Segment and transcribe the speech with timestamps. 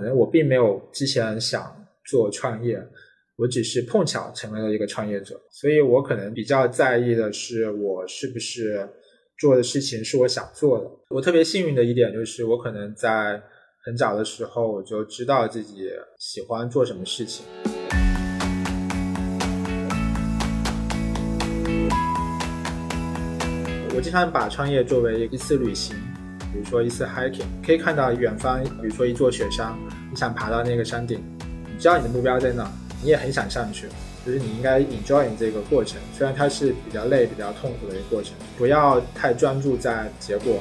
[0.00, 1.76] 可能我并没有之前想
[2.06, 2.82] 做创业，
[3.36, 8.88] 我只是碰巧成为了一个创业者，所以我可能比较在意的是我是不是
[9.38, 10.90] 做的事情是我想做的。
[11.10, 13.42] 我特别幸运的一点就是我可能在
[13.84, 17.44] 很早的时候我就知道自己喜欢做什么事情。
[23.94, 25.94] 我经常把创业作为一次旅行，
[26.52, 29.72] 比如说一次 hiking，可以看到远方，比如说一座雪山，
[30.10, 31.22] 你想爬到那个山顶，
[31.72, 32.70] 你知道你的目标在哪，
[33.02, 33.86] 你也很想上去，
[34.26, 40.60] 就是你应该 enjoy 这个过程，虽然它是比较累、比较痛苦的一个过程，不要太专注在结果。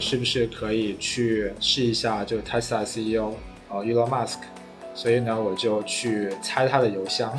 [0.00, 2.24] 是不是可以去试一下？
[2.24, 3.34] 就 Tesla CEO
[3.68, 4.38] 呃 Elon Musk。
[4.94, 7.36] 所以呢，我就去猜他的邮箱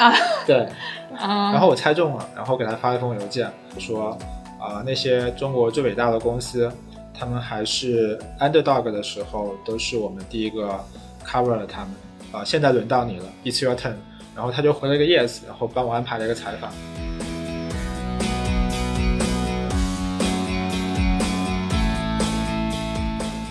[0.00, 0.10] 啊，
[0.46, 0.66] 对，
[1.12, 4.16] 然后我猜中了，然后给他发了一封邮件，说
[4.58, 6.72] 啊，那些中国最伟大的公司，
[7.12, 10.82] 他们还是 underdog 的时候，都是我们第一个
[11.22, 11.90] cover 了他们
[12.32, 13.92] 啊，现在轮到你了，it's your turn。
[14.34, 16.72] 然后他就回了一个 yes，然后帮我安排了一个采访。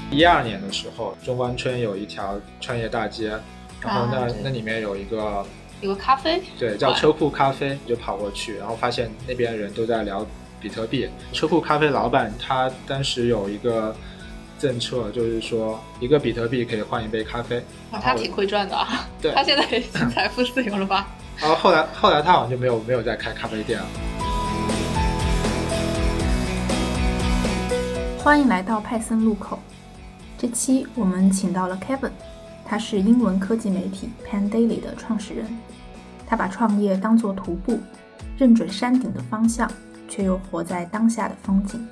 [0.09, 3.33] 一二年的时候，中关村有一条创业大街，
[3.81, 5.45] 然后那那里面有一个
[5.81, 10.25] 有个咖啡，对，叫车库咖啡，就跑过去，然后发现那边人都在聊
[10.59, 11.09] 比特币。
[11.31, 13.95] 车库咖啡老板他当时有一个
[14.59, 17.63] 政策，就是说一个比特币可以换一杯咖啡。
[17.91, 19.07] 哇，他挺会赚的啊！
[19.21, 21.07] 对，他现在已经财富自由了吧？
[21.39, 23.85] 然后后来后来他好像就没有没有再开咖啡店了。
[28.21, 29.57] 欢迎来到派森路口。
[30.37, 32.11] 这期我们请到了 Kevin，
[32.69, 35.43] 他是英文科技媒体 Pan Daily 的创始人。
[36.27, 37.79] 他把创业当作徒步，
[38.37, 39.67] 认准山顶的方向，
[40.07, 41.83] 却又活在当下的风景。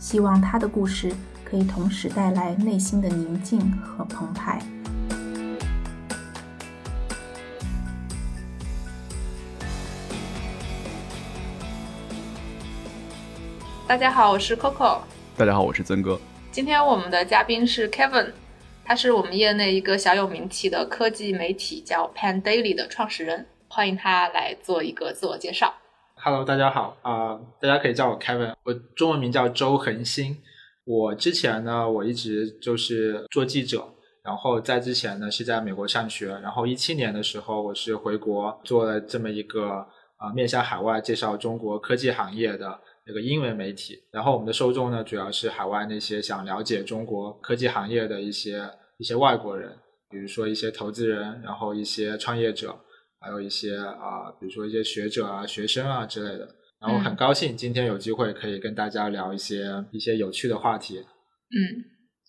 [0.00, 4.60] 希望他的故事可以同时带来内心的宁静和澎湃。
[13.86, 15.02] 大家好，我是 Coco。
[15.36, 16.20] 大家好，我是曾哥。
[16.50, 18.32] 今天我们的嘉宾是 Kevin，
[18.90, 25.72] 他是我们业内一个小有名气的科技媒体叫 Pan Daily 的创始人，欢迎他来做一个自我介绍。
[26.16, 30.36] Hello，大家好啊，大家可以叫我 Kevin，我中文名叫周恒星。
[30.84, 33.86] 我之前呢，我一直就是做记者，
[34.24, 39.86] 然后在之前呢是在美国上学，然后一七年的时候我是回国做了这么一个
[40.16, 42.80] 啊面向海外介绍中国科技行业的。
[43.10, 48.62] 这个英文媒体，然后我们的受众呢，主要是海外那些想了解中国科技行业的一些
[48.98, 49.76] 一些外国人，
[50.08, 52.78] 比如说一些投资人，然后一些创业者，
[53.18, 56.48] 还有一些啊，比如说一些学者啊、学生啊之类的。
[56.80, 60.98] 然后很高兴今天有机会可以跟大家聊一些一些有趣的话题。
[61.00, 61.58] 嗯，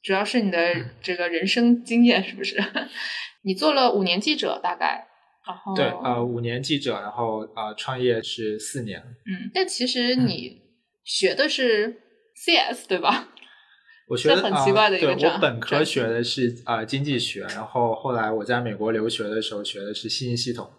[0.01, 0.57] 主要是你的
[1.03, 2.57] 这个人生经验是不是？
[3.45, 5.07] 你做了五年记者，大概。
[5.47, 8.99] 然后对，呃，五年记者，然后呃，创业是四年。
[8.99, 10.60] 嗯，但其实你。
[11.03, 12.01] 学的是
[12.35, 13.29] CS 对吧？
[14.09, 20.69] 我学的很奇怪的一个对我本科学的是啊经济学，然后后来我在美国留学的时候学的是信息系统，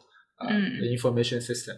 [0.47, 1.77] 嗯，information system。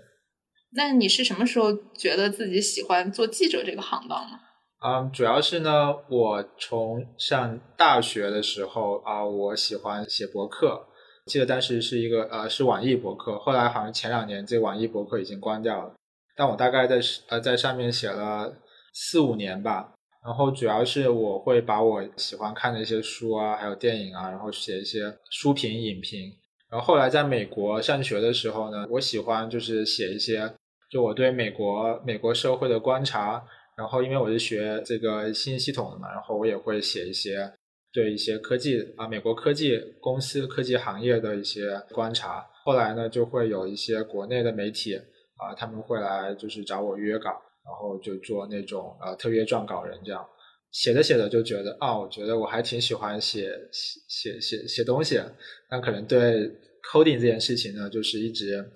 [0.76, 4.40] 那你是什么时候觉得自己喜欢做记者这个行当呢？
[4.84, 10.88] 嗯，主要是呢，我从上大学的时候啊，我喜欢写博客，
[11.26, 15.94] 记得当时是一个呃是网易博客，后来好像前两年这个网易博客已经关掉了。
[16.36, 18.52] 但我大概在呃在上面写了
[18.92, 26.32] 四五年吧，然后主要是我会把我喜欢看的一些书啊，还有电影啊，然后写一些书评、影评。
[26.70, 30.52] 然后后来在美国上学的时候呢，我喜欢就是写一些
[30.90, 33.44] 就我对美国美国社会的观察。
[33.76, 37.52] 然后因为我是学这个信息系统的嘛，然后我也会写一些
[37.92, 42.46] 对一些科技啊美国科技公司、科技行业的一些观察。
[42.64, 45.00] 后来呢，就会有一些国内的媒体。
[45.44, 47.30] 啊，他们会来就是找我约稿，
[47.64, 50.26] 然后就做那种呃特约撰稿人这样，
[50.72, 55.20] 写着写着就觉得啊，我觉得我还挺喜欢写写写写写东西，
[55.68, 56.50] 但可能对
[56.90, 58.72] coding 这件事情呢，就是一直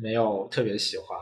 [0.00, 1.18] 没有特别喜欢，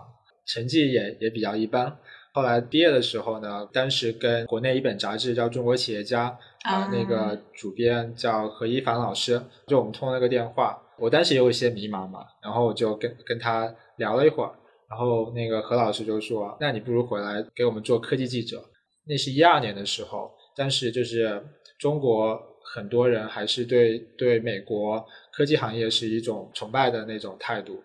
[0.46, 1.96] 成绩也也比较一般。
[2.32, 6.36] 后来毕业的时候呢，当时跟国内一本杂志叫《中国企业家》
[6.68, 14.50] 啊，那个主编叫何一凡老师，就我们通了个电话，我当时也有一些迷茫嘛，然后我就跟跟他聊了一会儿。
[14.88, 18.62] 然后那个何老师就说：“那你不如回来给我们做科技记者。”
[19.06, 21.42] 那是一二年的时候，但是就是
[21.78, 22.40] 中国
[22.74, 27.82] 很多人还是对对美国科技行业是一种崇拜的那种态度，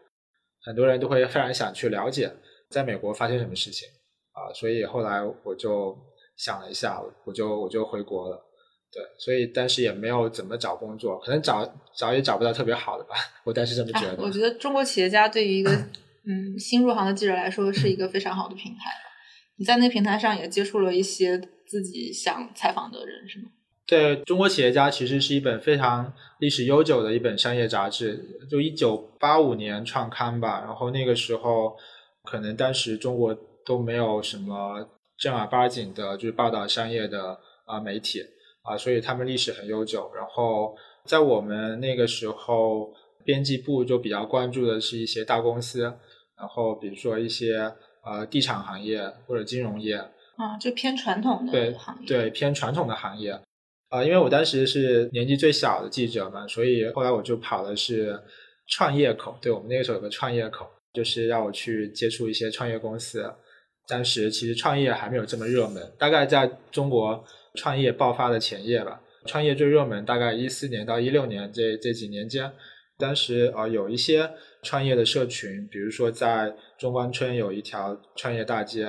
[0.61, 2.31] 很多人都会非常想去了解
[2.69, 3.87] 在美国发生什么事情
[4.31, 4.53] 啊。
[4.53, 5.97] 所以后来我就
[6.37, 8.45] 想了一下，我就我就回国了。
[8.91, 14.23] 对，所以但是也没有怎么找工作，可能找找也找不到特别好的吧，我当时这么觉得。
[14.23, 15.69] 我觉得中国企业家对于一个
[16.29, 18.91] 嗯新入行的记者来说是一个非常好的平台。
[19.57, 23.49] 你在那个平台上也接触了一些自己想采访的人，是吗？
[23.87, 30.61] 对中国企业家其实是一本非常历史悠久的一本商业杂志，就一九八五年创刊吧。
[30.61, 31.75] 然后那个时候，
[32.23, 33.35] 可能当时中国
[33.65, 34.87] 都没有什么
[35.17, 38.21] 正儿八经的，就是报道商业的啊媒体
[38.61, 40.11] 啊，所以他们历史很悠久。
[40.15, 40.75] 然后
[41.05, 42.93] 在我们那个时候，
[43.25, 45.91] 编辑部就比较关注的是一些大公司，
[46.39, 47.71] 然后比如说一些。
[48.01, 49.95] 呃，地产行业或者金融业
[50.37, 53.37] 啊，就偏传统的行业，对偏传统的行业。
[53.89, 58.17] 啊，因为我当时是年纪最小的记者嘛，所以后来我就跑的是
[58.67, 59.37] 创业口。
[59.41, 63.31] 对我们那个时候有个创业口，就是让我去接触一些创业公司。
[63.85, 67.21] 当时其实创业还没有这么热门，大概在中国
[67.55, 69.01] 创业爆发的前夜吧。
[69.25, 72.49] 创业最热门大概一四年到一六年这这几年间，
[72.99, 74.29] 当时啊有一些。
[74.61, 78.83] 创业的社群，比如说在中关村有一条创业大街，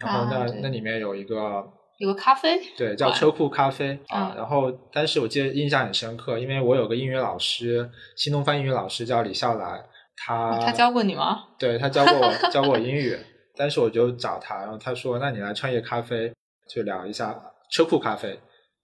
[0.00, 1.64] 然后那那里面有一个
[1.98, 4.34] 有个咖啡，对，叫车库咖啡啊。
[4.36, 9.80] 然后当时我记得印象很深刻，因为我有个英语老师，新东方英语老师叫李笑来，
[10.16, 11.44] 他他教过你吗？
[11.56, 13.16] 对他教过我教过我英语，
[13.54, 16.32] 当时我就找他，然后他说：“那你来创业咖啡，
[16.68, 18.30] 就聊一下车库咖啡。”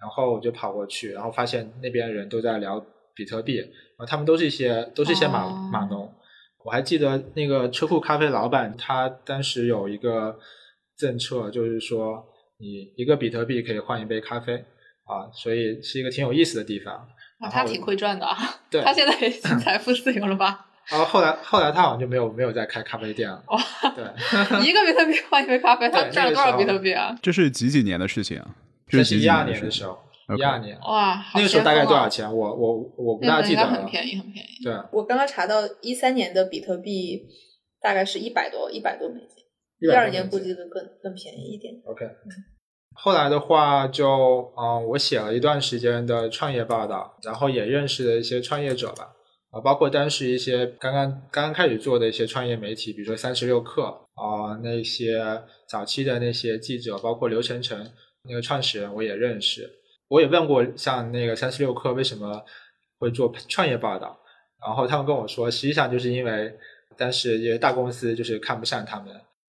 [0.00, 2.80] 然后我就跑过去，然后发现那边人都在聊
[3.18, 3.60] 比特币，
[3.96, 6.14] 啊他们都是一些都是一些码码农。
[6.64, 10.38] 我还记得那个车库咖啡老板，他当时有一个
[10.96, 12.24] 政策，就是说
[12.60, 14.54] 你一个比特币可以换一杯咖啡
[15.04, 16.94] 啊，所以是一个挺有意思的地方。
[17.40, 18.24] 啊，他挺会赚的，
[18.70, 20.66] 对，他现在已经财富自由了吧？
[20.88, 23.42] 然 后后来后来他好像就没有没有再开咖啡店了。
[23.48, 23.60] 哇，
[23.96, 24.04] 对，
[24.64, 27.18] 一个比特币换一杯咖啡，他赚了多少比特币啊？
[27.20, 28.54] 这是几几年的事情啊？
[28.86, 29.98] 这是一二年的时候。
[30.36, 32.26] 一二年哇，那个时候大概多少钱？
[32.26, 33.68] 我我我不大记得了。
[33.68, 34.62] 很便宜，很便宜。
[34.62, 37.26] 对，我刚刚查到一三年的比特币
[37.80, 39.44] 大概是一百多，一百多美金。
[39.80, 41.72] 一二年估计更更更便宜一点。
[41.86, 42.04] OK，
[42.94, 49.12] 后来的话就嗯，我写了一段时间的创业报道，然后也认识了一些创业者吧，
[49.50, 53.84] 啊，包括当时一些刚刚刚刚开始做的一些创业媒体，比如说三十六氪
[54.14, 55.22] 啊，那些
[55.68, 57.90] 早期的那些记者，包括刘晨晨
[58.24, 59.70] 那个创始人，我也认识。
[60.08, 62.42] 我也问过像那个三十六氪为什么
[62.98, 64.18] 会做创业报道，
[64.66, 66.52] 然后他们跟我说，实际上就是因为
[66.96, 69.08] 当时因为大公司就是看不上他们，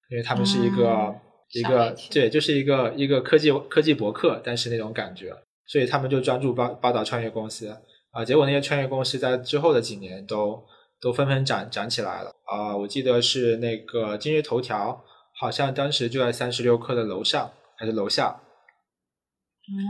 [0.09, 1.15] 因为他们是一个
[1.53, 5.33] 一个对，就是一个一个科技科技博客，但是那种感觉，
[5.65, 7.67] 所以他们就专注报报道创业公司
[8.11, 8.25] 啊。
[8.25, 10.61] 结果那些创业公司在之后的几年都
[10.99, 12.75] 都纷纷涨涨起来了啊。
[12.75, 15.03] 我记得是那个今日头条，
[15.39, 18.41] 好像当时就在三十六氪的楼上还是楼下。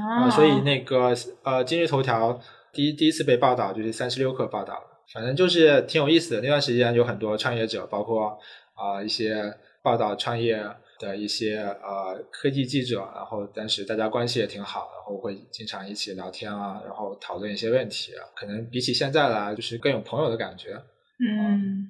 [0.09, 2.39] 啊，所以那个呃，今日头条
[2.73, 4.81] 第一第一次被报道就是三十六氪报道，
[5.13, 6.41] 反正就是挺有意思的。
[6.41, 8.37] 那段时间有很多创业者，包括
[8.75, 10.61] 啊一些报道创业
[10.99, 18.21] 的一些呃科技记者，然后当时大家关系也挺好，然后会经常一起聊天啊，然后讨论一些问题啊。
[18.35, 20.73] 可能比起现在来，就是更有朋友的感觉。
[21.19, 21.87] 嗯，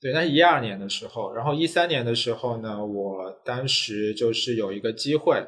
[0.00, 0.12] 对。
[0.12, 5.44] 那是一二年的时候，然后一三年的时候呢，我当时就是有一个机会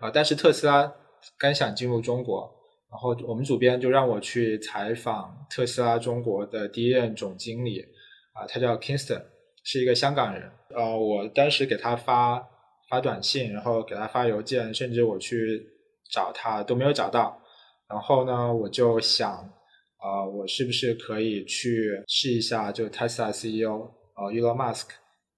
[0.00, 0.92] 啊，但是特斯拉。
[1.38, 2.50] 刚想进入中国，
[2.90, 7.80] 然后我们主编就让我去采访特斯拉中国的第一任总经理，
[8.32, 9.22] 啊，他叫 Kingston，
[9.64, 10.50] 是一个香港人。
[10.74, 12.44] 呃，我当时给他发
[12.88, 15.66] 发短信，然后给他发邮件，甚至我去
[16.12, 17.40] 找他都没有找到。
[17.88, 19.48] 然后呢，我就想，
[20.02, 24.88] 呃，我是不是可以去试一下，就 Tesla CEO 呃 Elon Musk？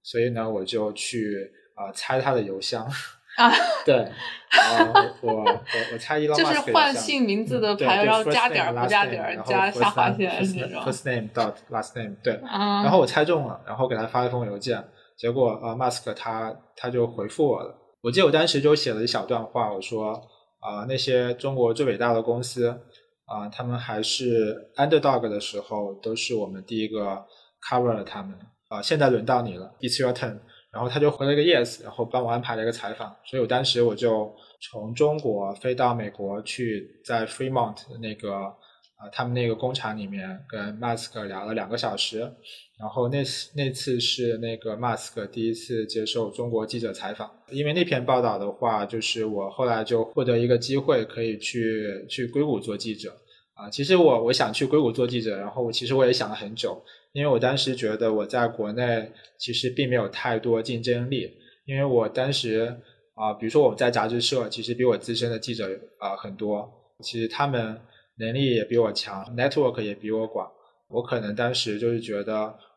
[0.02, 2.87] 所以呢，我就去啊猜他的邮箱。
[3.37, 3.51] 啊，
[3.87, 4.12] 对，啊，
[5.23, 5.45] 我我
[5.93, 10.83] 我猜一个 就是换姓名字的牌，然后加点儿不加点儿，加下划线那种。
[10.83, 14.85] First name dot last name，对，然后我猜中了，然后给他发了封邮件，
[15.17, 17.75] 结果呃，Mask 他他就回复我了。
[18.03, 20.12] 我记得我当时就写了一小段话，我说
[20.61, 22.69] 啊，那些中国最伟大的公司
[23.25, 27.25] 啊，他们还是 underdog 的时候，都是我们第一个
[27.67, 28.37] cover 了他们
[28.69, 30.39] 啊，现在轮到你了，It's your turn。
[30.73, 42.21] 然后他就回了一个 yes，然后帮我安排了一个采访，所以我当时我就从中国飞到美国去，在 Fremont 那个啊他们那个工厂里面跟 Mask 聊了两个小时，
[42.81, 53.12] 然后那次那次是那个 Mask 第一次接受中国记者采访，因为那篇报道的话，就是我后来就获得一个机会可以去去硅谷做记者
[53.52, 56.83] 啊，其实我我想去硅谷做记者，然后其实我也想了很久。
[57.12, 61.31] 因为我当时觉得我在国内其实并没有太多竞争力，
[61.66, 62.75] 因为我当时
[63.14, 66.71] 啊，比如说我们在杂志社，其实比我资深的记者啊很多，
[67.02, 67.78] 其实他们
[68.19, 70.50] 能力也比我强，network 也比我广。
[70.88, 72.35] 我可能当时就是觉得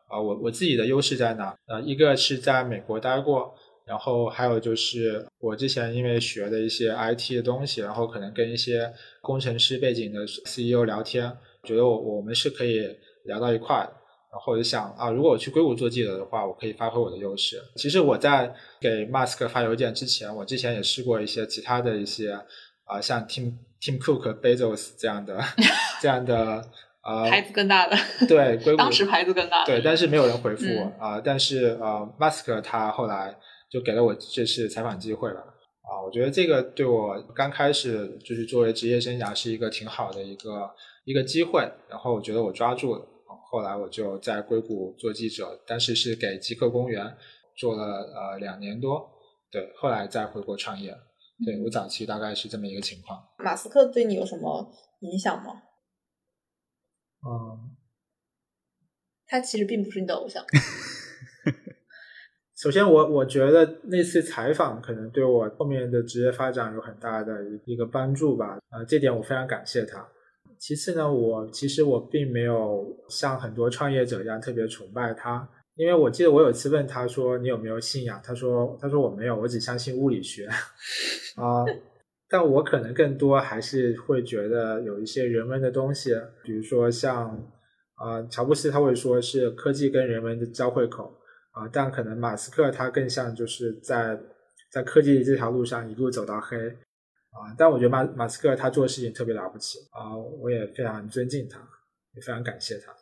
[0.08, 1.56] 啊，我我自己的优势在哪？
[1.66, 3.54] 呃，一个是在美国待过，
[3.86, 11.30] 然后还有就是我之前因为学的一些 IT 的东西，然后可能跟一些工程师背景的 CEO 聊天，
[11.64, 12.88] 觉得我我们是可以
[13.24, 13.88] 聊到一块
[14.36, 14.38] 的。
[14.38, 17.58] 然后我就想啊，如果我去硅谷做记者的话，我可以发挥我的优势。
[17.76, 22.38] 其实我在给 Mask 发邮件之前，我之前也试过一些其他的一些
[22.84, 25.40] 啊，像 Tim Tim Cook、Bezos 这样的
[26.02, 26.62] 这样的
[27.00, 27.96] 啊牌子更大的，
[28.28, 31.22] 对硅 谷当时牌子更大，对，但是没有人回复我嗯啊。
[31.24, 33.34] 但是呃，Mask 他后来
[33.70, 36.02] 就给了我这次采访机会了啊。
[36.04, 40.70] 我觉得这个对我刚开始就是作为职业生涯是一个挺好的一个
[41.04, 43.00] 一个机会，然后我觉得我抓住了。
[43.26, 47.16] 啊后来我就在硅谷做记者，当时是给极客公园
[47.56, 49.10] 做了呃两年多，
[49.50, 50.96] 对，后来再回国创业。
[51.44, 53.22] 对我早期大概是这么一个情况。
[53.38, 55.62] 马斯克对你有什么影响吗？
[57.26, 57.76] 嗯，
[59.26, 60.42] 他其实并不是你的偶像。
[62.56, 67.34] 首先我，我觉得那次采访可能对我后面的职业发展有很大的
[67.66, 70.08] 一个帮助吧，呃，这点我非常感谢他。
[70.58, 80.46] 其次呢，我其实我并没有像很多创业者一样特别崇拜他，因为我记得我有一次问他说你有没有信仰，他说他说我没有，我只相信物理学
[81.36, 81.64] 啊。
[82.28, 87.28] 但我可能更多还是会觉得有一些人文的东西，比如说像
[87.94, 91.12] 啊、乔布斯他会说是科技跟人文的交汇口。
[91.52, 94.20] 啊，但可能马斯克他更像就是在
[94.70, 96.54] 在科技这条路上一路走到黑
[97.36, 101.58] 啊，但我觉得马马斯克他做的事情特别了不起啊，我也非常尊敬他，
[102.14, 102.92] 也非常感谢他。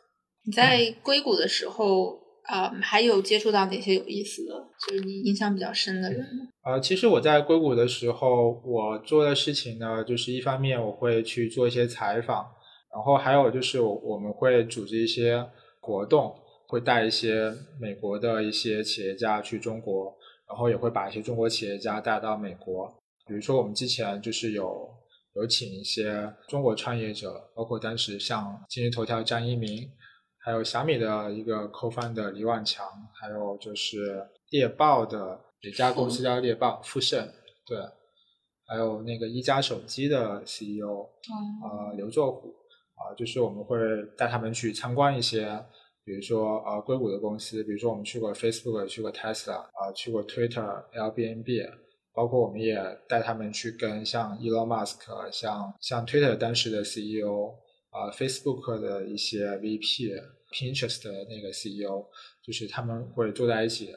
[0.43, 4.53] 你在硅谷的时候啊、还有接触到哪些有意思的，
[4.87, 6.47] 就是你印象比较深的人吗？
[6.63, 12.45] 呃，其实我在硅谷的时候，我做的事情呢，就是一方面我会去做一些采访，
[12.93, 15.47] 然后还有就是我我们会组织一些
[15.79, 16.35] 活动。
[16.67, 20.11] 会带一些美国的一些企业家去中国，
[20.49, 22.91] 然后也会把一些中国企业家带到美国。
[23.27, 24.89] 比如说，我们之前就是有
[25.33, 29.89] 有请一些中国创业者，包括当时像今日头条张一鸣，
[30.37, 37.27] 还有小米的一个 co-founder 李万强，还有就是猎豹的哪家公司叫猎豹富盛，
[37.65, 37.77] 对，
[38.67, 42.53] 还有那个一加手机的 CEO 嗯呃刘作虎
[42.95, 43.77] 啊、就是我们会
[44.17, 45.65] 带他们去参观一些。
[46.05, 51.67] 比如说呃硅谷的公司，比如说我们去过 Facebook，去过 Tesla，啊、去过 Twitter、Airbnb，
[52.15, 57.53] 包括我们也带他们去跟像 Elon Musk，像像 Twitter 当时的 CEO，
[57.89, 62.05] 啊、Facebook 的一些 VP，Pinterest 的那个 CEO，
[62.41, 63.93] 就是他们会坐在一起，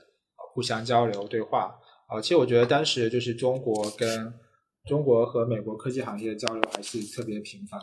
[0.52, 1.78] 互相交流对话。
[2.08, 4.34] 啊、其实我觉得当时就是中国跟
[4.86, 7.78] 中国和美国科技行业交流还是特别频繁，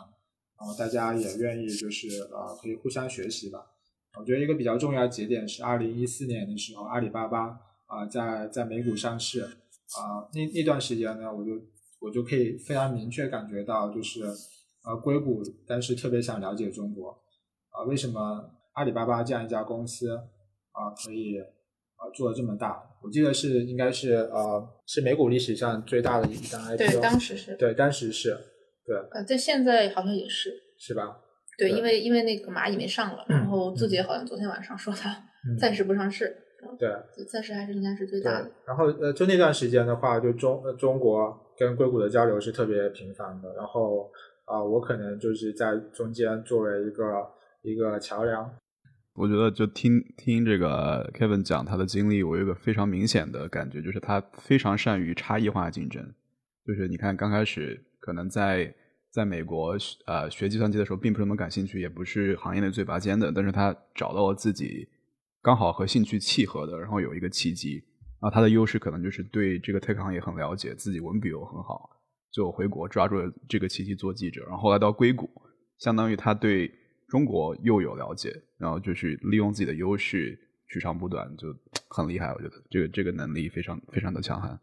[0.58, 3.70] 然后大家也愿意就是呃可以互相学习吧。
[4.18, 9.48] 我觉得一个比较重要的节点是二零一四年的时候，阿里巴巴啊、在在美股上市
[9.94, 11.52] 啊、那那段时间呢，我就
[12.00, 14.22] 我就可以非常明确感觉到，就是
[14.84, 17.10] 呃硅谷当时特别想了解中国
[17.70, 22.82] 啊、为什么阿里巴巴这样一家公司啊、可以啊、做的这么大？
[23.02, 28.36] 我记得是应该是呃是美股历史上最大的一单 IPO，对，当时是，对当时是
[28.84, 30.52] 对呃，在现在好像也是。
[30.78, 31.20] 是吧？
[31.56, 35.10] 对，对因为因为那个蚂蚁没上了，然后字嗯节好像昨天晚上说它
[35.48, 36.36] 嗯暂时不上市，
[36.78, 36.90] 对。
[37.26, 43.52] 暂时还是应该是最大的。，然后呃，就那段时间的话，就中呃中国跟硅谷的交流是特别频繁的。
[43.54, 44.10] 然后
[44.44, 47.04] 啊、我可能就是在中间作为一个
[47.62, 48.48] 一个桥梁。
[49.14, 56.14] 我觉得就听听这个 Kevin 讲他的经历，我有个非常明显的感觉，就是他非常善于差异化竞争。
[56.64, 58.72] 就是你看刚开始可能在
[59.10, 64.86] 在美国呃学计算机的时候，并不是那么感兴趣，也不是行业内最拔尖的，但是他找到了自己
[65.46, 67.74] 刚好和兴趣契合的，然后有一个契机。
[68.20, 71.88] 然后他的优势可能就是对这个 tech 行业很了解，自己文笔又很好，
[72.32, 74.42] 就回国抓住了这个契机做记者。
[74.48, 75.30] 然后后来到硅谷，
[75.78, 76.68] 相当于他对
[77.06, 80.36] 中国又有了解，然后就是利用自己的优势
[80.68, 81.54] 取长补短，就
[81.90, 82.32] 很厉害。
[82.32, 84.58] 我觉得这个这个能力非常非常的强悍。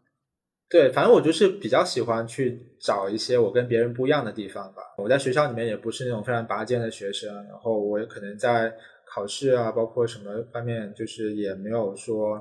[0.68, 4.82] 对，反正我就是比较喜欢去找一些我跟别人不一样的地方吧。
[4.98, 8.74] 我在学校里面也不是那种非常拔尖的学生，然后我也可能在
[9.14, 12.36] 考试啊，包括什么方面，就是也没有说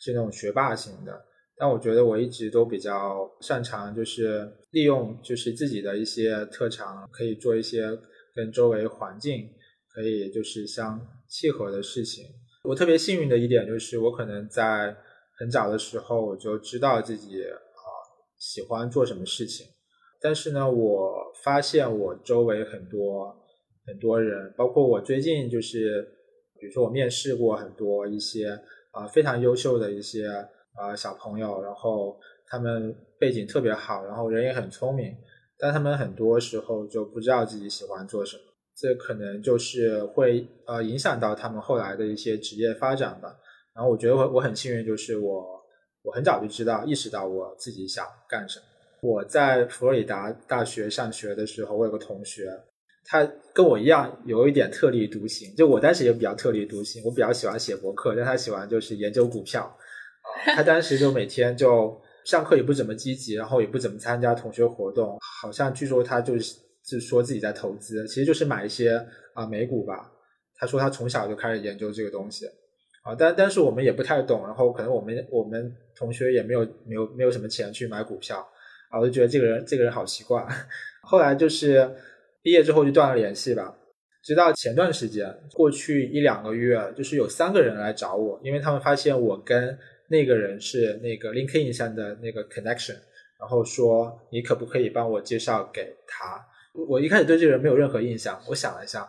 [0.00, 1.24] 是那种学霸型的。
[1.56, 7.96] 但我觉得我一直都比较擅长，就是利用就是自己的一些特长，可以做一些
[8.34, 9.48] 跟周围环境
[9.92, 12.24] 可以就是相契合的事情。
[12.64, 14.96] 我特别幸运的一点就是，我可能在
[15.38, 17.54] 很早的时候我就知道自己啊、
[18.38, 19.66] 喜欢做什么事情。
[20.20, 23.36] 但是呢，我发现我周围很多
[23.88, 26.06] 很多人，包括我最近就是，
[26.60, 28.50] 比如说我面试过很多一些
[28.92, 30.26] 啊、非常优秀的一些
[30.74, 35.16] 啊、小朋友，然后他们背景特别好，然后人也很聪明，
[35.58, 38.42] 但他们很多时候就不知道自己喜欢做什么，
[38.76, 43.34] 这可能就是会呃影响到他们后来的一些职业发展吧。
[43.74, 45.46] 然后我觉得我我很幸运，就是我
[46.02, 48.64] 我很早就知道意识到我自己想干什么。
[49.00, 52.50] 我在佛罗里达大学上学的时候，我有个同学，
[53.10, 59.74] 他跟我一样有一点特立独行，就我当时也比较特立独行，我比较喜欢写博客，但他喜欢就是研究股票。
[60.54, 70.12] 他当时就每天就上课也不怎么积极，然后也不怎么参加同学活动，好像据说他就是就说自己在投资，其实就是买一些啊、美股吧。
[70.56, 72.46] 他说他从小就开始研究这个东西，
[73.02, 78.46] 啊，但但是我们也不太懂，然后可能我们我们同学也没有没有没有什么钱去买股票，
[78.90, 80.46] 啊，我就觉得这个人这个人好奇怪。
[81.02, 81.90] 后来就是
[82.48, 83.76] 毕业之后就断了联系吧，
[84.22, 89.78] 直到前段时间，过去一两个月，就是有三个人来找我，因为他们发现我跟
[90.08, 92.96] 那个人是那个 LinkedIn 上的那个 connection，
[93.38, 96.42] 然后说你可不可以帮我介绍给他？
[96.88, 99.00] 我一开始对这个人没有任何印象，我想了一下，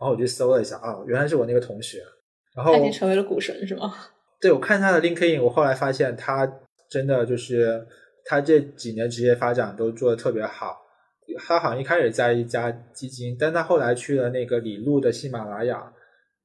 [0.00, 2.02] 后我就搜了一下，哦，原来是我那个同学。
[2.56, 3.94] 然后他已经成为了股神是吗？
[4.40, 6.44] 对，我看他的 LinkedIn，我后来发现他
[6.90, 7.86] 真的就是
[8.24, 10.76] 他这几年职业发展都做的特别好。
[11.38, 15.78] 他好像一开始在一家基金，但他后来去了那个李路的喜马拉雅，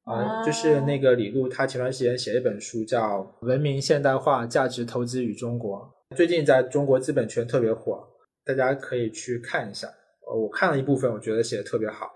[0.04, 8.08] 啊、哦就是那个李路，他前段时间写一本书叫《文明现代化价值投资与中国》，最近在中国资本圈特别火，
[8.46, 9.88] 大家可以去看一下。
[10.28, 12.08] 呃，我看了一部分，我觉得写的特别好。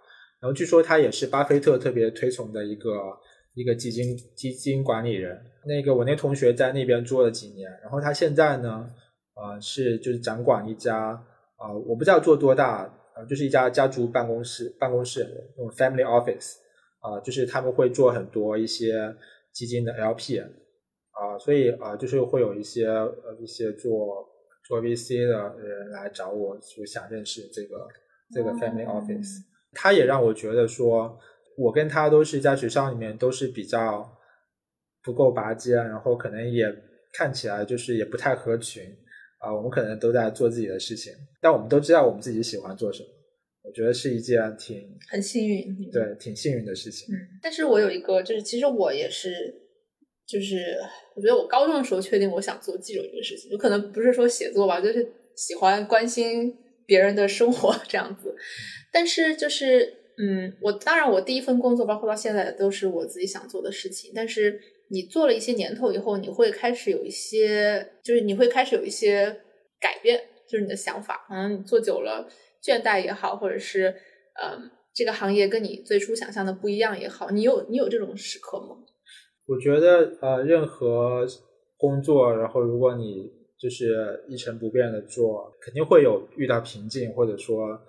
[0.41, 2.91] 然后据说他也是巴菲特特别推崇的一个
[3.53, 5.37] 一个基金基金管理人。
[5.65, 8.89] 那个我那同学在那边做了几年，然后他现在呢，
[9.35, 11.21] 呃，是就是掌管一家
[11.59, 16.55] 啊、我不知道做多大，呃，就是一家家族办公室办公室那种 family office
[16.99, 19.15] 啊、就是他们会做很多一些
[19.51, 20.39] 基金的 LP
[21.11, 24.25] 啊、所以啊、就是会有一些呃一些做
[24.65, 27.87] 做 VC 的人来找我，就想认识这个
[28.33, 29.43] 这个 family office。
[29.73, 31.19] 他也让我觉得说，
[31.57, 34.09] 我跟他都是在学校里面都是比较
[35.03, 36.65] 不够拔尖，然后可能也
[37.13, 38.83] 看起来就是也不太合群
[39.39, 43.09] 啊、我们可能都在做自己的事情，但我们都知道我们自己喜欢做什么。
[43.61, 45.89] 我觉得是一件挺很幸运。
[45.91, 47.13] 对挺幸运的事情。
[47.13, 49.53] 嗯，但是我有一个，就是其实我也是，
[50.25, 50.77] 就是
[51.15, 58.33] 我觉得我高中的时候确定我想做记者这个事情，有可能不是说写作吧，就是喜欢关心别人的生活这样子。
[58.91, 69.41] 但是就是，嗯，我当然我第一份工作，包括到现在都是我自己想做的事情，但是你做了一些年头以后，你会开始有一些，就是你会开始有一些
[69.79, 70.19] 改变，
[70.49, 72.27] 就是你的想法，可能你做久了
[72.63, 73.95] 倦怠也好，或者是
[74.41, 78.77] 嗯，这个行业跟你最初想象的不一样也好，你有你有这种时刻吗？
[79.45, 81.25] 我觉得呃，任何
[81.77, 87.79] 工作，然后如果你就是一成不变的做，肯定会有遇到瓶颈，或者说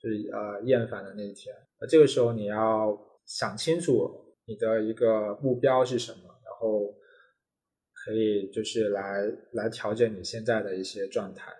[0.00, 1.54] 就是呃厌烦的那一天。
[1.80, 4.10] 呃，这个时候你要想清楚
[4.46, 6.94] 你的一个目标是什么，然后
[7.94, 11.52] 可以就是来来调整你现在的一些状态。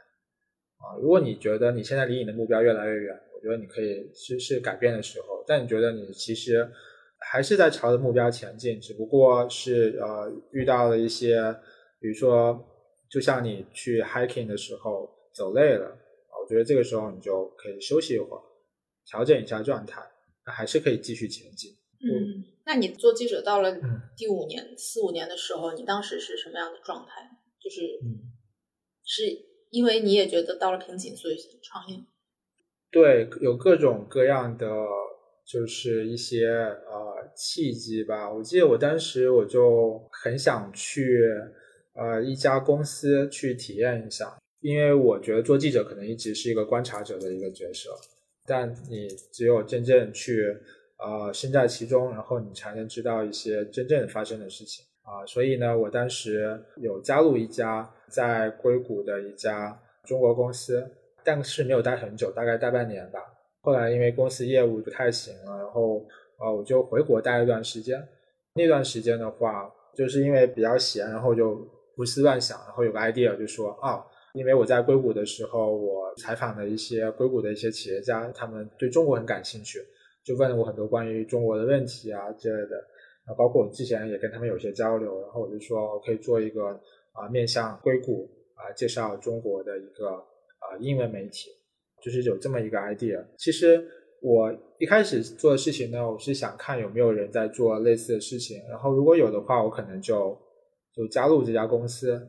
[0.78, 5.44] 啊，如果你觉得你现在离你的目标越来越远，我觉得你可以是是改变的时候。
[5.46, 6.70] 但你觉得你其实
[7.18, 11.40] 还是在朝着目标前进，只不过是呃遇到了一些，
[12.00, 12.64] 比如说，
[13.10, 18.42] 就像你去 hiking 的时候走累了啊，我觉得这个时候你就可以休息一会儿，
[19.06, 20.02] 调整一下状态，
[20.46, 21.72] 那还是可以继续前进。
[22.00, 27.28] 嗯，那你做记者到了嗯第五年、四五年的时候，你当时是什么样的状态？
[27.60, 28.30] 就是嗯，
[29.04, 29.22] 是
[29.70, 31.98] 因为你也觉得到了瓶颈，所以创业。
[32.90, 34.66] 对，有各种各样的，
[35.46, 38.32] 就是一些呃契机吧。
[38.32, 41.22] 我记得我当时我就很想去
[41.94, 47.90] 呃一家公司去体验一下，因为我觉得做记者可能一直是一个观察者的一个角色，
[48.46, 50.56] 但你只有真正去
[50.98, 60.86] 呃身在其中，然后你才能知道一些真正发生的事情啊、所以呢，我当时有加入一家在硅谷的一家中国公司，
[61.24, 63.18] 但是没有待很久，大概待半年吧。
[63.62, 66.04] 后来因为公司业务不太行了，然后
[66.38, 68.06] 呃我就回国待了一段时间。
[68.52, 71.56] 那段时间的话，就是因为比较闲，然后就
[71.96, 79.78] 胡思乱想，然后有个 idea 就说啊，因为我在硅谷的时候，我采访了一些硅谷的一些企业家，他们对中国很感兴趣，
[80.22, 82.76] 就问了我很多关于中国的问题啊之类的。
[83.28, 86.68] 啊，包括我之前也跟他们有些交流，然后我就说我可以做一个
[87.12, 91.50] 啊面向硅谷啊、介绍中国的一个啊、英文媒体，
[92.02, 93.24] 就是有这么一个 idea。
[93.36, 93.86] 其实
[94.20, 100.36] 我一开始做的事情呢，我是想看有没有人在做类似的事情，然后如果有的话，我可能就
[100.92, 102.26] 就加入这家公司。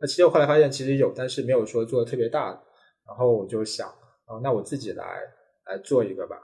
[0.00, 2.62] 那其实我后来发现其实有，但是没有说做的特别大。
[3.06, 3.88] 然后我就想，
[4.26, 5.22] 哦，那我自己来
[5.64, 6.36] 来做一个吧。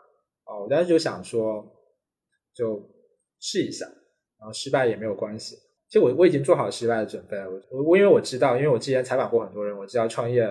[0.46, 1.62] 哦，我当时就想说，
[2.54, 2.82] 就
[3.44, 3.84] 试一下，
[4.40, 5.54] 然后失败也没有关系。
[5.86, 7.44] 其实我我已经做好失败的准备了。
[7.70, 10.42] 我我因为我知道，因为我之前采访过很多人，我知道创业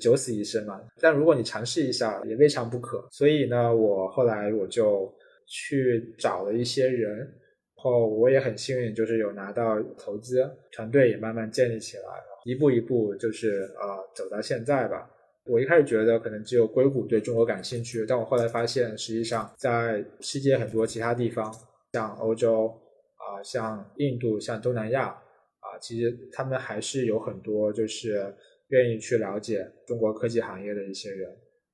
[0.00, 0.80] 九死一生嘛。
[0.98, 3.06] 但如果你尝试一下，也未尝不可。
[3.10, 5.12] 所以呢，我后来我就
[5.46, 7.28] 去找了一些人，然
[7.76, 10.42] 后我也很幸运，就是有拿到投资，
[10.72, 12.02] 团队也慢慢建立起来，
[12.46, 15.06] 一步一步就是呃走到现在吧。
[15.44, 21.52] 我一开始觉得可能只有硅谷对中国感兴趣，但我后来发现，实际上在世界很多其他地方，
[21.92, 22.68] 像欧洲
[23.16, 28.34] 啊、像印度、像东南亚啊，其实他们还是有很多就是
[28.68, 31.30] 愿意去了解中国科技行业的一些人。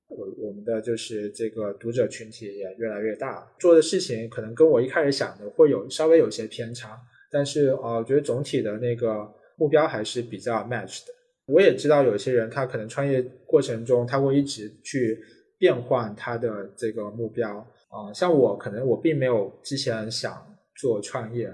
[0.09, 6.99] 我我们的就是这个读者群体也越来越大，做的事情可能跟我一开始想的会有稍微有些偏差，
[7.31, 11.13] 但是啊、我觉得总体的那个目标还是比较 match 的。
[11.45, 15.19] 我也知道有些人他可能创业过程中他会一直去
[15.57, 21.51] 变换他的这个目标啊、像我可能我并没有之前想做创业，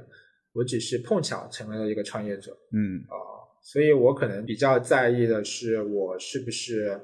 [0.53, 3.15] 我只是碰巧成为了一个创业者嗯啊、
[3.63, 6.99] 所以我可能比较在意的是我是不是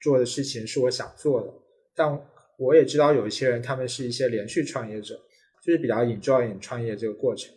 [0.00, 1.52] 做的事情是我想做的，
[1.94, 2.18] 但
[2.58, 5.14] 我也知道有一些人他们是一些连续创业者，
[5.62, 7.52] 就是比较 enjoy 创业这个过程，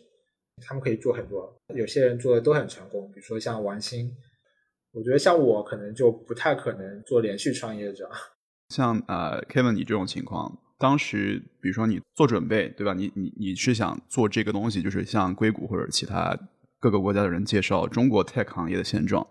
[0.66, 4.14] 他们可以做很多，有些人做的都很成功，比如说像王兴。
[4.92, 8.10] 我觉得像我可能就不太可能做连续创业者。
[8.74, 12.94] 像呃 Kevin 你这种情况，当时比如说你做准备，对吧？
[12.94, 16.34] 你你你是想做这个东西，就是向硅谷或者其他
[16.80, 19.26] 各个国家的人介绍中国 tech 行业的现状。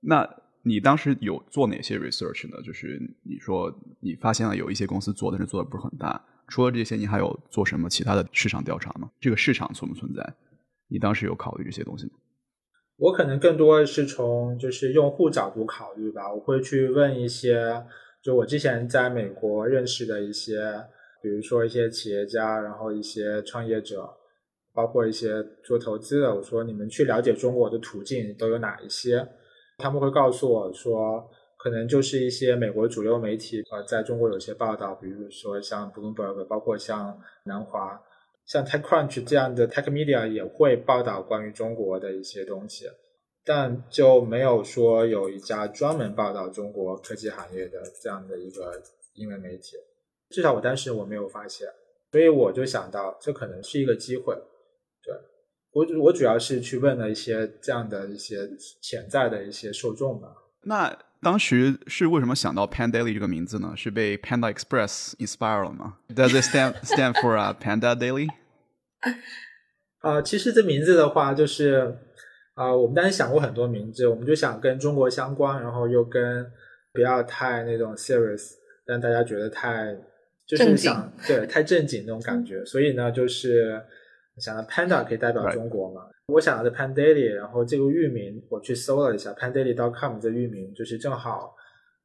[0.00, 0.28] 那
[0.64, 2.60] 你当时有做哪些 research 呢？
[2.62, 6.20] 就是你说你发现了有一些公司做，但是做的不是很大。
[6.48, 9.08] 除了这些，你还有做什么其他的市场调查吗？
[9.20, 10.34] 这个市场存不存在？
[10.88, 12.12] 你当时有考虑这些东西吗？
[12.96, 17.84] 我可能更多的是从就是用户角度考虑吧，我会去问一些，
[18.22, 20.58] 就我之前在美国认识的一些，
[21.22, 24.08] 比如说一些企业家，然后一些创业者，
[24.74, 29.26] 包括一些做投资的，我说你们去了解中国的途径都有哪一些？
[29.78, 38.00] 他们会告诉我说，可能就是一些美国主流媒体呃在中国有些报道，比如说像 Bloomberg，包括像南华。
[38.46, 42.84] 像 TechCrunch 这样的 Tech Media 也会报道关于中国的一些东西，
[43.44, 48.82] 但就没有说有一家专门报道中国科技行业的这样的一个
[49.14, 49.76] 英文媒体，
[50.28, 51.66] 至少我当时我没有发现，
[52.12, 54.34] 所以我就想到这可能是一个机会。
[55.02, 55.14] 对
[55.72, 58.36] 我，我主要是去问了一些这样的一些
[58.82, 60.28] 潜在的一些受众吧。
[60.64, 63.74] 那当时是为什么想到 Pan Daily 这个名字呢？
[63.76, 68.28] 是被 Panda Express inspire 了吗？Does it stand stand for a Panda Daily？
[70.00, 71.98] 啊、其实这名字的话，就是
[72.54, 76.44] 啊、我们当时想过很多名字，我们就想跟中国相关，然后又跟
[76.92, 78.52] 不要太那种 serious，
[78.84, 79.96] 让大家觉得太
[80.46, 83.80] 就是正经想对太正经那种感觉，所以呢，就是
[84.38, 86.02] 想到 panda 可以代表中国嘛。
[86.26, 91.54] 我想到的 Pan Daily，然后这个域名我去搜了一下，pandaily.com 这域名就是正好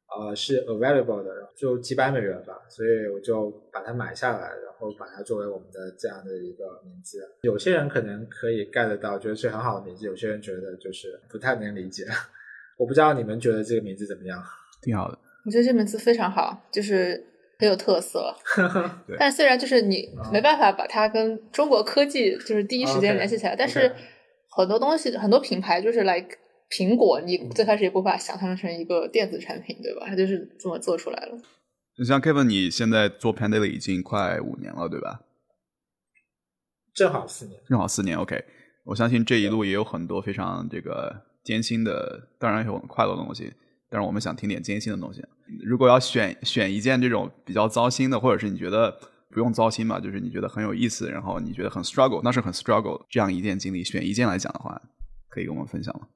[0.08, 7.20] 呃是 available 的，就几百美元吧，所以我就把它买下来，然后把它作为我们的这样的一个名字。
[7.42, 12.06] 有些人可能可以 get 到，觉得是很好的名字；有些人觉得就是不太能理解。
[12.78, 14.42] 我不知道你们觉得这个名字怎么样？
[14.82, 15.18] 挺好的。
[15.46, 17.24] 我觉得这名字非常好，就是
[17.60, 18.34] 很有特色。
[19.08, 23.92] 对但虽然就是你啊没办法把它跟中国科技就是第一时间联系起来，但是
[24.50, 26.38] 很多东西很多品牌就是 like
[26.70, 30.06] 苹果，你最开始也不把它想象成一个电子产品，对吧？
[30.08, 31.38] 它就是这么做出来了。
[32.06, 35.22] 像 Kevin，你现在做 Pan Daily 已经快五年了，对吧？
[36.94, 37.60] 正好四年。
[37.68, 38.18] 正好四年。
[38.18, 38.44] OK，
[38.84, 43.54] 我相信这一路也有很多非常这个艰辛的，当然有很快乐的东西，
[43.90, 45.24] 但是我们想听点艰辛的东西。
[45.64, 48.98] 如果要选选一件这种比较糟心的，或者是你觉得
[49.30, 54.82] 不用糟心吧，就是你觉得很有意思，然后你觉得很 struggle，那是很 struggle 这样一件经历，选一件来讲的话，
[55.30, 56.08] 可以跟我们分享吗？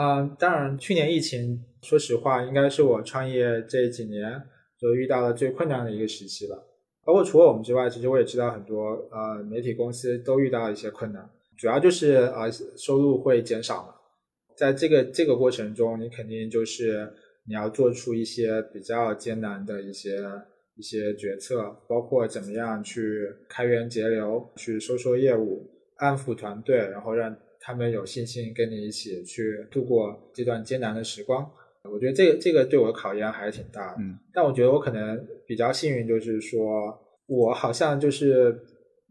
[0.00, 4.40] 嗯，当然，去年疫情，说实话，应该是我创业这几年
[4.78, 6.54] 就遇到了最困难的一个时期吧。
[7.04, 13.94] 包括除了我们之外，其实我也知道很多呃媒体公司都遇到一些困难，主要就是呃收入会减少嘛。
[14.56, 17.12] 在这个这个过程中，你肯定就是
[17.48, 20.16] 你要做出一些比较艰难的一些
[20.76, 31.50] 一些决策，包括怎么样去开源节流，去收缩业务，安抚团队，然后让他们有信心跟你一起去度过这段艰难的时光。
[31.84, 34.02] 我觉得这个这个对我的考验还是挺大的。
[34.02, 38.60] 嗯，但我觉得我可能比较幸运，就是说我好像就是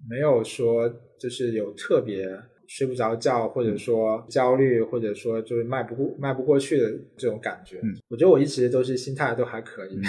[0.08, 0.88] 没有说
[1.20, 2.30] 就是有特别
[2.68, 7.80] 睡不着觉，或者说焦虑，或者说就是迈不过迈不过去的这种感觉。
[7.82, 10.00] 嗯，我觉得我一直都是心态都还可以。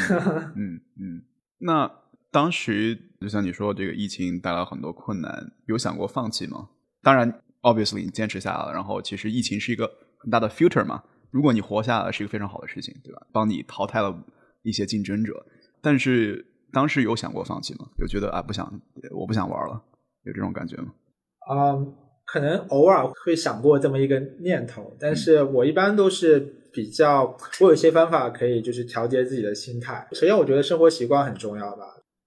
[0.56, 1.22] 嗯嗯，
[1.58, 1.90] 那
[2.30, 6.68] 当时就像你说，这个疫情带来很多困难，有想过放弃吗？
[7.02, 11.02] 当然，obviously 你坚持下来了，然后其实疫情是一个很大的 filter 嘛。
[11.30, 13.26] 如果你活下来，是一个非常好的事情，对吧？
[13.32, 14.14] 帮你淘汰了
[14.62, 15.34] 一些竞争者。
[15.82, 17.86] 但是当时有想过放弃吗？
[17.98, 18.80] 有觉得啊，不想，
[19.14, 19.82] 我不想玩了，
[20.24, 20.92] 有这种感觉吗？
[21.50, 21.94] 嗯，
[22.24, 26.40] 可能偶尔会想过这么一个念头，但是我一般都是
[26.72, 30.08] 比较，我有一些方法可以就是调节自己的心态。
[30.12, 31.84] 首先，我觉得生活习惯很重要吧。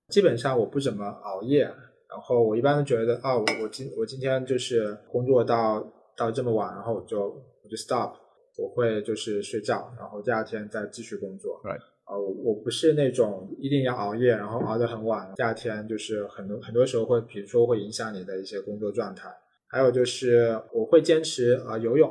[0.09, 1.71] 基本上我不怎么熬夜，
[2.11, 5.81] 然后我一般都觉得啊，我我今我今天就是工作到
[6.15, 7.21] 到这么晚，然后我就
[7.63, 8.13] 我就 stop。
[8.57, 11.61] 我会就是睡觉，然后第二天再继续工作。
[11.63, 11.79] Right.
[12.05, 19.29] 呃，我不是那种一定要熬夜，然后熬得很晚，第二天就是很多很多时候会，比如说会影响你的一些工作状态。
[19.67, 22.09] 还有就是我会坚持啊游泳，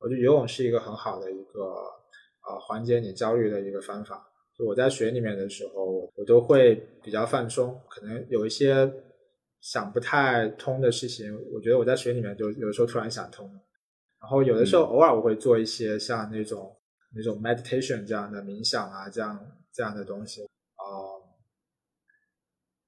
[0.00, 4.22] 我觉得游泳是一个很好的一个呃缓解你焦虑的一个方法。
[4.56, 8.92] 就我在水里面的时候，我都会比较放松，可能有一些
[9.60, 13.60] 想不太通的事情，我觉得我在水里面就有时候突然想通了。
[14.20, 16.76] 然后有的时候偶尔我会做一些像那种
[17.14, 19.38] 那种 meditation 这样的冥想啊，这样
[19.72, 20.84] 这样的东西啊。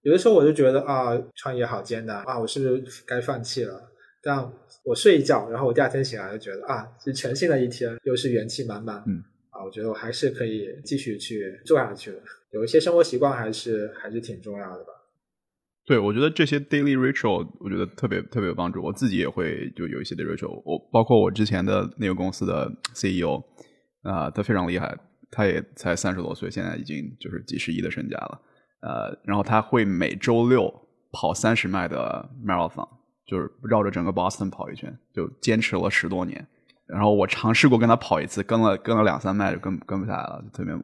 [0.02, 3.90] 有的时候我就觉得啊，创业好艰难啊，我是不是该放弃了？
[4.22, 4.52] 但
[4.84, 9.02] 我睡一觉，然后我第二天醒来就觉得啊，是全新的一天，又是元气满满。
[9.06, 12.18] 嗯，啊，我觉得我还是可以继续去做下去的。
[12.50, 14.92] 有一些生活习惯还是还是挺重要的吧。
[15.84, 18.80] 对，我觉得这些 daily ritual 我觉得特别特别有帮助。
[18.82, 20.62] 我自己也会就有一些的 ritual。
[20.64, 23.42] 我包括我之前的那个公司的 CEO
[24.02, 24.96] 啊、他非常厉害，
[25.30, 28.40] 他也才三十多岁，现在已经就是几十亿的身家了。
[28.82, 30.72] 呃，然后他会每周六
[31.12, 32.88] 跑三十迈的 marathon，
[33.26, 36.46] 就是绕着整个 Boston 跑一圈，就坚持了十多年。
[36.86, 40.82] 然后我尝试过跟他跑一次，跟了跟了两三迈就跟跟不下来了，就特别猛。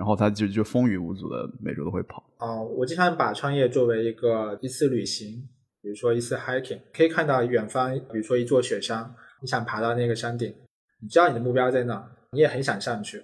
[0.00, 2.24] 然后他就就风雨无阻的每周都会跑。
[2.38, 5.46] 啊、我经常把创业作为一个一次旅行，
[5.82, 10.54] 比如说一次 hiking，可以看到远方，比如说一座雪山，你想爬到那个山顶，
[11.02, 13.22] 你知道你的目标在哪，你也很想上去，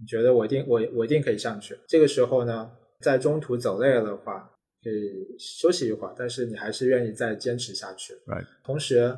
[0.00, 1.78] 你觉得我一定我我一定可以上去。
[1.86, 2.70] 这个时候呢，
[3.02, 4.50] 在中途走累了的话，
[4.82, 8.14] 可以休息一会儿，但是你还是愿意再坚持下去。
[8.26, 8.46] Right.
[8.64, 9.14] 同时，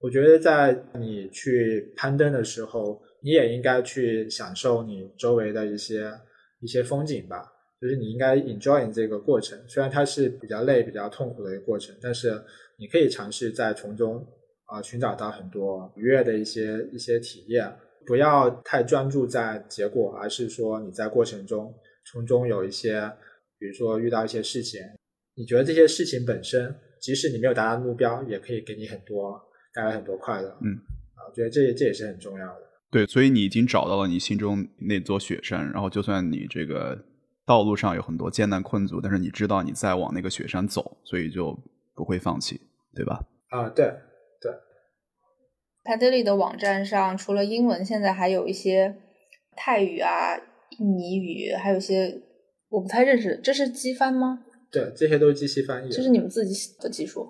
[0.00, 6.12] 我觉得在你去攀登的时候，你也应该去享受你周围的一些
[6.60, 7.52] 一些风景吧。
[7.80, 12.30] 就是你应该 enjoy 这个过程，虽然它是比较累、比较痛苦的一个过程，但是
[12.78, 14.26] 你可以尝试在从中
[14.66, 17.74] 啊、寻找到很多愉悦的一些一些体验。
[18.06, 21.74] 不要太专注在结果，而是说你在过程中
[22.12, 23.00] 从中有一些，
[23.58, 24.80] 比如说遇到一些事情，
[25.34, 29.40] 你觉得这些事情本身，即使你没有达到目标，也可以给你很多
[29.74, 30.48] 带来很多快乐。
[30.62, 30.72] 嗯，
[31.14, 32.69] 啊，我觉得这这也是很重要的。
[32.90, 37.04] 对，所以你已经找到了你心中那座雪山，然后就算你这个
[37.46, 41.56] 道路上有很多艰难困阻，但是你知道你在往那个雪山走，所以就
[41.94, 42.60] 不会放弃，
[42.94, 43.20] 对吧？
[43.50, 43.92] 啊，对
[45.84, 48.96] ，Padily 的网站上除了英文，现在还有一些
[49.56, 50.36] 泰语啊、
[50.78, 52.20] 印尼语，还有一些
[52.68, 53.40] 我不太认识。
[53.42, 54.44] 这是机翻吗？
[54.70, 55.94] 对，这些都是机器翻译的。
[55.94, 57.28] 这是你们自己的技术？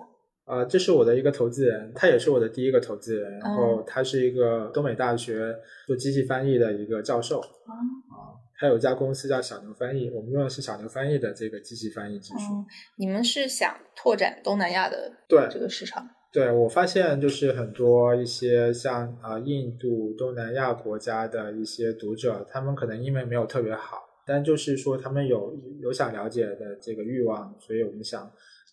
[0.51, 5.55] 啊，这是我的一个投资人，他也是我的第一个投资人，然哦后他是一个东北大学
[5.87, 7.39] 做机器翻译的一个教授。
[7.39, 7.71] 哦
[8.11, 12.53] 啊，他有一家公司叫小牛翻译，我们用的是小牛翻译的这个机器翻译技术。
[12.53, 12.65] 嗯，
[12.97, 16.05] 你们是想拓展东南亚的对这个市场？
[16.33, 28.29] 对我发现就是很多一些像啊、印度、东南亚国家的一些读者，他们可能英文没有特别好，但就是说他们有有想了解的这个欲望，所以我们想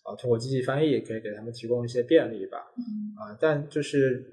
[0.09, 2.57] 啊、通过机器翻译可以给他们提供一些便利吧。
[2.77, 2.83] 嗯
[3.17, 4.25] 啊，但就是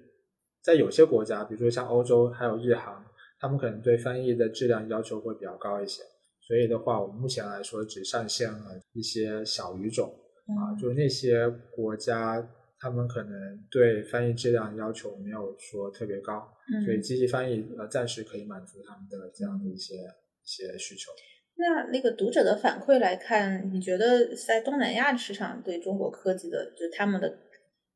[0.62, 3.04] 在有些国家，比如说像欧洲还有日韩，
[3.38, 6.02] 他们可能对翻译的质量要求会比较高一些。
[6.40, 10.08] 所以的话，我们目前来说只上线了一些小语种
[10.56, 16.48] 啊，嗯就是那些国家，他们可能对翻译质量要求没有说特别高，
[16.84, 21.10] 所以嗯，机器翻译呃暂时可以满足他们的这样的一些一些需求。
[21.58, 27.38] 那那个读者的反馈来看，你觉得在东南亚市场对中国科技的，就是他们的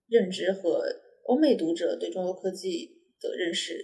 [0.09, 0.83] 认知和
[1.27, 2.89] 欧美读者对中国科技
[3.21, 3.79] 的认识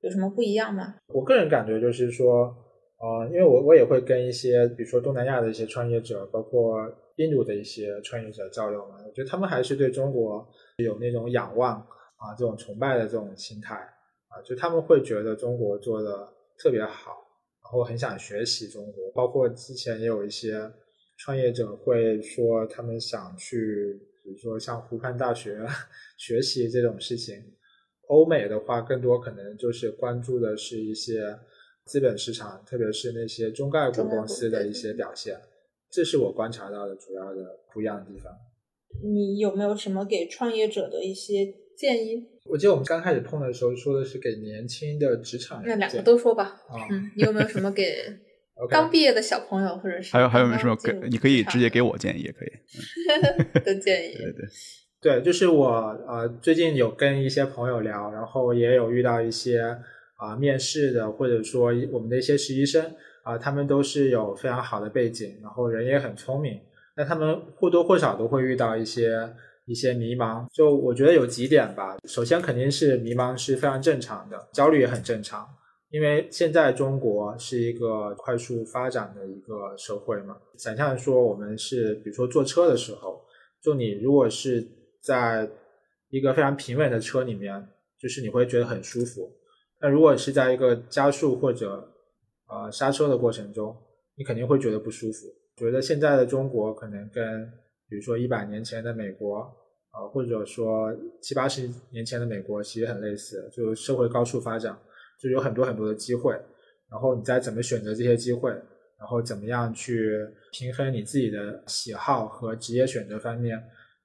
[0.00, 0.96] 有什么不一样吗？
[1.08, 2.54] 我个人感觉就是说，
[2.98, 6.80] 呃，因为我我也会跟一些，比如说东南亚的一些创业者，包括
[7.16, 10.46] 印度的一些创业者交流嘛，我觉得他们还是对中国
[10.78, 11.78] 有那种仰望，
[12.16, 16.28] 啊这种崇拜的这种心态啊，就他们会觉得中国做的
[16.58, 17.25] 特别好，
[17.66, 19.10] 然后很想学习中国。
[19.12, 20.70] 包括之前也有一些
[21.18, 25.66] 创业者会说，他们想去，比如说像湖畔大学
[26.16, 27.34] 学习这种事情。
[28.08, 31.36] 欧美的话，更多可能就是关注的是一些
[31.86, 35.36] 资本市场，特别是那些中概股公司的一些表现。
[35.90, 38.32] 这是我观察到的主要的不一样的地方。
[39.02, 42.24] 你有没有什么给创业者的一些建议？
[42.44, 46.44] 我记得我们刚开始碰的时候说的是给年轻的职场人，那两个都说吧。
[46.68, 47.94] 啊，嗯，你有没有什么给
[48.70, 50.92] 刚毕业的小朋友，或者是还有还有没有什么给？
[51.08, 52.50] 你可以直接给我建议，也可以。
[53.60, 54.14] 的建议？
[54.14, 55.68] 对对，对，就是我
[56.08, 59.60] 呃最近有跟一些朋友聊，然后也有遇到一些
[60.16, 66.58] 啊、面试的，或者说我们的一些实习生啊、他们都是有非常好的背景，然后人也很聪明，
[66.94, 69.28] 但他们或多或少都会遇到一些
[69.66, 70.46] 一些迷茫。
[70.52, 75.46] 就我觉得有几点吧，首先肯定是迷茫是非常正常的，焦虑也很正常。
[75.90, 83.20] 因为现在中国是一个快速发展的一个社会嘛，想象说我们是比如说坐车的时候，
[83.62, 84.66] 就你如果是
[85.00, 85.48] 在
[86.10, 87.68] 一个非常平稳的车里面，
[88.00, 89.30] 就是你会觉得很舒服。
[89.80, 91.88] 那如果是在一个加速或者
[92.48, 93.74] 呃刹车的过程中，
[94.16, 95.28] 你肯定会觉得不舒服。
[95.56, 97.48] 觉得现在的中国可能跟
[97.88, 99.38] 比如说一百年前的美国，
[99.92, 104.78] 呃或者说七八十年前的美国其实很类似，就社会高速发展，
[105.20, 106.32] 就有很多很多的机会。
[106.90, 110.18] 然后你再怎么选择这些机会，然后怎么样去
[110.52, 113.60] 平衡你自己的喜好和职业选择方面，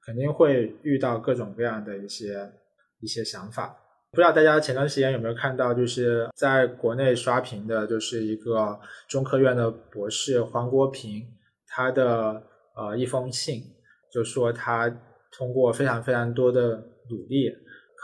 [0.06, 2.52] 肯定会遇到各种各样的一些
[3.00, 3.78] 一些想法。
[4.12, 11.26] 不知道大家前段时间有没有看到，就是在国内刷屏的，就是一个中科院的博士黄国平，
[11.67, 12.44] 他的
[12.76, 13.64] 呃一封信，
[14.12, 14.90] 就说他
[15.32, 16.76] 通过非常非常多的
[17.10, 17.52] 努力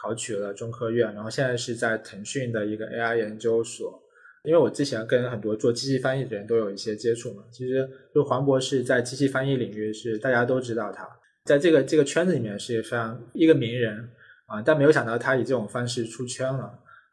[0.01, 4.01] 考取了中科院，然后现在是在腾讯的一个 AI 研究所。
[4.43, 11.05] 因为我之前跟很多做机器翻译的人都有一些接触嘛，其实就黄博士在机器翻译领域是大家都知道他，
[11.43, 14.09] 在这个这个圈子里面是非常一个名人
[14.45, 16.59] 啊，但没有想到他以这种方式出圈了。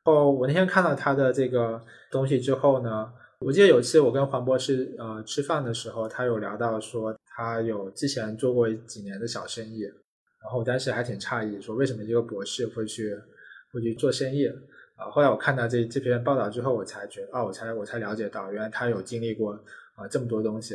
[0.04, 13.14] 然后我那天看到他的这个东西之后呢，我记得有一次我跟黄博士呃吃饭的时候，他有聊到说他有之前做过几年的小生意，然后我当时还挺诧异，说为什么一个博士会去
[13.72, 14.46] 会去做生意
[14.96, 15.10] 啊？
[15.10, 19.52] 后来我看到这这篇报道之后，我才觉得啊，我才我才了解到，原来他有经历过
[19.96, 20.74] 啊这么多东西。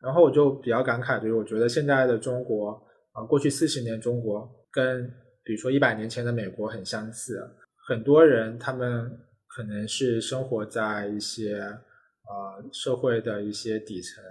[0.00, 2.70] 然后我就比较感慨，就是我觉得现在的中国
[3.12, 5.08] 啊，过去四十年中国跟
[5.44, 7.40] 比如说一百年前的美国很相似，
[7.86, 14.24] 很多人他们可能是生活在一些呃社会的一些底层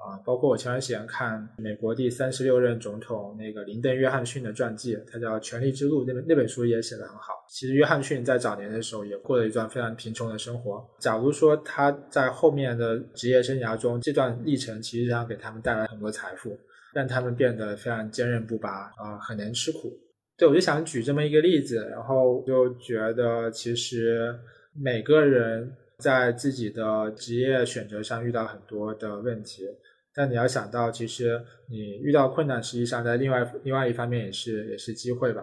[0.00, 7.34] 啊、包括我前段时间看美国第三十六任总统那个林登·约翰逊的传记，他叫《权力之路》，那本那本书也写得很好。
[7.48, 10.82] 其实约翰逊在早年的时候也过了一段非常贫穷的生活。
[10.98, 16.58] 假如说他在后面的职业生涯中，这段历程其实上给他们带来很多财富，
[16.94, 19.92] 让他们变得非常坚韧不拔啊、很能吃苦。
[20.38, 24.34] 对，我就想举这么一个例子，然后就觉得其实
[24.74, 29.64] 每个人在自己的职业选择上遇到很多的问题，
[30.14, 35.42] 但你要想到，其实你遇到困难，实际上在另外另外一方面也是也是机会吧。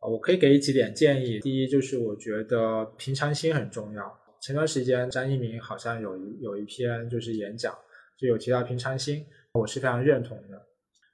[0.00, 1.40] 啊我可以给几点建议。
[1.40, 4.18] 第一，就是我觉得平常心很重要。
[4.40, 7.76] 前段时间张一鸣好像有一有一篇就是演讲，
[8.16, 10.62] 就有提到平常心，我是非常认同的。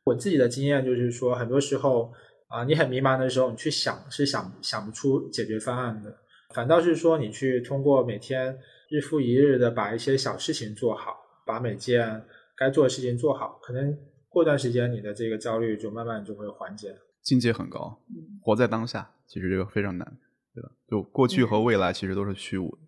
[0.04, 2.12] 我自己的经验就是说，很多时候
[2.48, 6.14] 啊、你很迷茫的时候，你去想是想想不出解决方案的，
[6.54, 8.56] 反倒是说你去通过每天
[8.90, 11.16] 日复一日的把一些小事情做好，
[11.46, 12.22] 把每件
[12.56, 13.96] 该做的事情做好，可能
[14.28, 16.96] 过段时间你的这个焦虑就慢慢就会缓解。
[17.22, 17.98] 境界很高，
[18.42, 20.18] 活在当下，其实这个非常难，
[20.54, 20.70] 对吧？
[20.86, 22.78] 就过去和未来其实都是虚无的，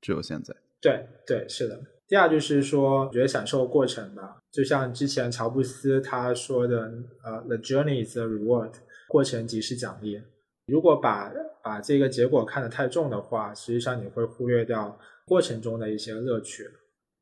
[0.00, 0.54] 只有现在。
[0.80, 1.80] 对对，是的。
[2.06, 6.92] 第二就是说，我觉得享受过程吧，就像之前乔布斯他说的，
[7.24, 8.72] 呃，the journey is the reward，
[9.08, 10.22] 过程即是奖励。
[10.66, 11.32] 如果把
[11.62, 16.68] 把这个结果看得太重的话，实际上你会忽略掉过程中的一些乐趣。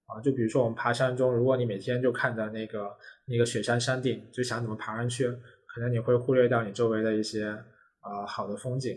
[0.07, 2.96] 啊，就比如说我们爬山中，如果你每天就看着那个
[3.26, 5.28] 那个雪山山顶，就想怎么爬上去，
[5.66, 8.96] 可能你会忽略掉你周围的一些呃好的风景。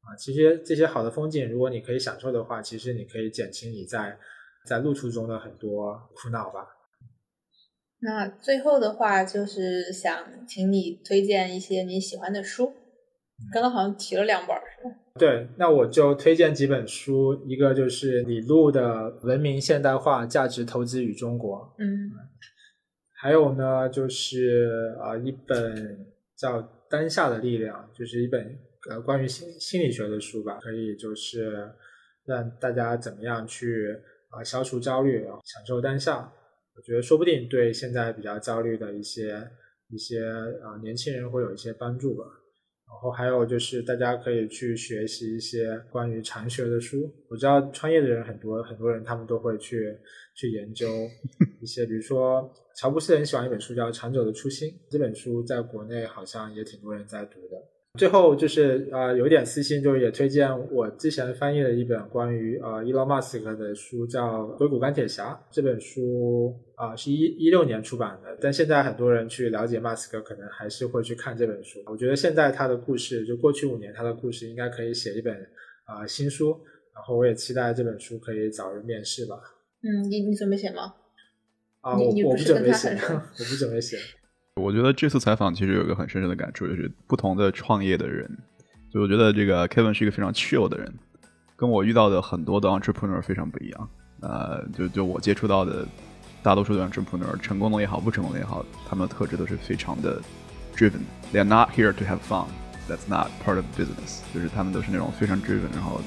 [0.00, 4.18] 啊，其实这些好的风景，如果你可以享受的话，其实你可以减轻你在
[4.66, 6.66] 在路途中的很多苦恼吧。
[8.00, 12.72] 那最后的话，就是想请你推荐一些你喜欢的书。
[13.52, 14.90] 刚刚好像提了两本儿，是吧？
[15.18, 22.10] 对，那我就推荐几本书，一个就是李路的《文明现代化：价值投资与中国》，嗯
[23.20, 26.06] 还有呢就是啊、呃一本
[26.36, 28.56] 叫《当下的力量》，就是一本
[28.88, 31.68] 呃关于心心理学的书吧，可以就是
[32.24, 33.92] 让大家怎么样去
[34.30, 36.32] 啊、消除焦虑，享受当下。
[36.76, 39.50] 我觉得说不定对现在比较焦虑的一些
[39.90, 40.22] 一些
[40.62, 42.24] 啊、年轻人会有一些帮助吧。
[42.88, 47.08] 然后还有就是大家可以去学习一些关于禅学的书。
[47.28, 49.96] 我知道创业的人很多，很多人他们都会去
[50.34, 50.86] 去研究
[51.60, 57.56] 一些，比如说乔布斯很喜欢一本书叫《长久的初心》，这本书在国内好像也挺多人在读的。
[57.98, 65.32] 最后就是呃有点私心，就是也推荐我之前翻译的一本关于呃伊隆马斯克的书，叫《硅谷钢铁侠》。
[65.50, 71.80] 这本书啊、是一一六年出版的，但现在很多人去了解马斯克，可能还是会去看这本书。
[71.86, 75.34] 我觉得现在他的故事，就过去五年他的故事，应该可以写一本
[75.84, 76.56] 啊、新书。
[76.94, 79.36] 然后我也期待这本书可以早日面世吧。
[79.82, 80.94] 嗯，你你准备写吗？
[81.80, 83.96] 啊，我我不准备写，我不准备写。
[84.58, 88.28] 我觉得这次采访其实有一个很深深的感触，就是不同的创业的人，
[88.92, 90.92] 就我觉得这个 Kevin 是一个非常 chill 的人，
[91.56, 93.88] 跟我遇到的很多的 entrepreneur 非常不一样。
[94.20, 95.86] 呃，就就我接触到的
[96.42, 100.20] 大多数的 entrepreneur，成功的也好，不成功的也好，他们的特质都是非常的
[100.74, 101.00] driven。
[101.32, 102.46] They are not here to have fun.
[102.88, 104.22] That's not part of business.
[104.34, 106.00] 就是他们都是那种非常 driven，然后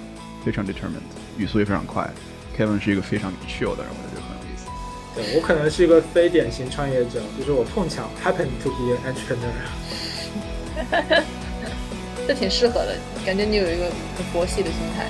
[0.43, 0.99] 非常 determined，
[1.37, 2.09] 语速也非常快。
[2.57, 4.30] Kevin 是一个非常 chill 的人，我觉得。
[5.15, 9.51] 对我可能是一个非典型创业者，就是我碰巧 happen to be an entrepreneur。
[12.27, 12.95] 这挺适合的，
[13.25, 13.85] 感觉你有一个
[14.15, 15.07] 很佛系的心态。